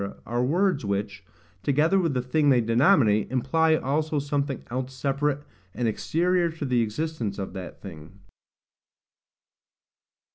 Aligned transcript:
are 0.25 0.43
words 0.43 0.83
which, 0.83 1.23
together 1.61 1.99
with 1.99 2.15
the 2.15 2.23
thing 2.23 2.49
they 2.49 2.59
denominate, 2.59 3.29
imply 3.31 3.75
also 3.75 4.17
something 4.17 4.63
else 4.71 4.95
separate 4.95 5.43
and 5.75 5.87
exterior 5.87 6.49
to 6.49 6.65
the 6.65 6.81
existence 6.81 7.37
of 7.37 7.53
that 7.53 7.83
thing. 7.83 8.11